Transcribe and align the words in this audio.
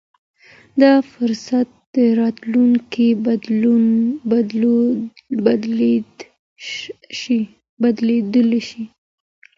دا 0.81 0.93
فرصت 1.11 1.71
راتلونکی 2.19 3.07
بدلولای 5.41 5.95
شي. 8.69 8.81